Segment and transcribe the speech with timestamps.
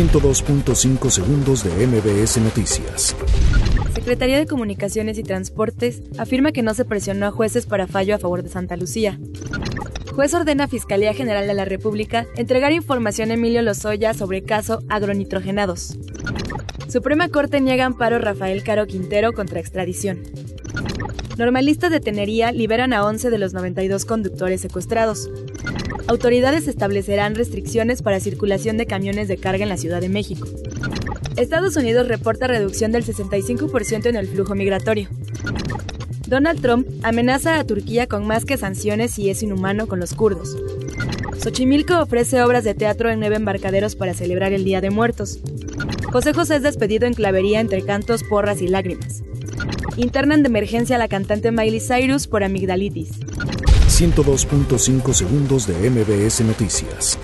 [0.00, 3.14] 102.5 segundos de MBS Noticias.
[3.92, 8.18] Secretaría de Comunicaciones y Transportes afirma que no se presionó a jueces para fallo a
[8.18, 9.20] favor de Santa Lucía.
[10.14, 14.82] Juez ordena a Fiscalía General de la República entregar información a Emilio Lozoya sobre caso
[14.88, 15.98] agronitrogenados.
[16.88, 20.22] Suprema Corte niega amparo Rafael Caro Quintero contra extradición.
[21.40, 25.30] Normalistas de Tenería liberan a 11 de los 92 conductores secuestrados.
[26.06, 30.46] Autoridades establecerán restricciones para circulación de camiones de carga en la Ciudad de México.
[31.36, 35.08] Estados Unidos reporta reducción del 65% en el flujo migratorio.
[36.28, 40.58] Donald Trump amenaza a Turquía con más que sanciones y es inhumano con los kurdos.
[41.38, 45.40] Xochimilco ofrece obras de teatro en nueve embarcaderos para celebrar el Día de Muertos.
[46.12, 49.22] José José es despedido en clavería entre cantos, porras y lágrimas.
[49.96, 53.10] Internan de emergencia a la cantante Miley Cyrus por amigdalitis.
[53.88, 57.18] 102.5 segundos de MBS Noticias.